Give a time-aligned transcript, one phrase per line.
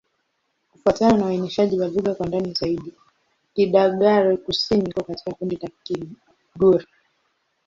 [0.71, 2.93] Kufuatana na uainishaji wa lugha kwa ndani zaidi,
[3.53, 6.85] Kidagaare-Kusini iko katika kundi la Kigur.